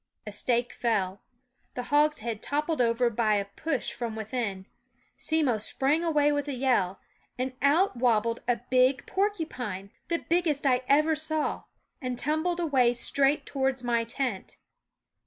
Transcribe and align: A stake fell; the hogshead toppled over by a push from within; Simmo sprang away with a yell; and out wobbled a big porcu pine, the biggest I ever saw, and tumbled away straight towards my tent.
A 0.25 0.31
stake 0.31 0.73
fell; 0.73 1.21
the 1.75 1.83
hogshead 1.93 2.41
toppled 2.41 2.81
over 2.81 3.11
by 3.11 3.35
a 3.35 3.45
push 3.45 3.93
from 3.93 4.15
within; 4.15 4.65
Simmo 5.15 5.59
sprang 5.61 6.03
away 6.03 6.31
with 6.31 6.47
a 6.47 6.55
yell; 6.55 6.99
and 7.37 7.53
out 7.61 7.95
wobbled 7.95 8.41
a 8.47 8.61
big 8.71 9.05
porcu 9.05 9.47
pine, 9.47 9.91
the 10.07 10.17
biggest 10.27 10.65
I 10.65 10.81
ever 10.87 11.15
saw, 11.15 11.65
and 12.01 12.17
tumbled 12.17 12.59
away 12.59 12.93
straight 12.93 13.45
towards 13.45 13.83
my 13.83 14.03
tent. 14.03 14.57